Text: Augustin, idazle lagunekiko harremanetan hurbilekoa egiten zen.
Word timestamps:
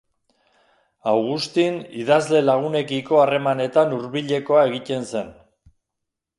Augustin, 1.11 1.77
idazle 2.05 2.41
lagunekiko 2.47 3.21
harremanetan 3.27 3.95
hurbilekoa 3.99 4.67
egiten 4.73 5.09
zen. 5.15 5.33